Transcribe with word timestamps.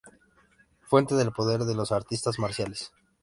Fuente 0.81 1.13
del 1.13 1.31
poder 1.31 1.63
de 1.63 1.75
los 1.75 1.91
Artistas 1.91 2.39
Marciales. 2.39 2.91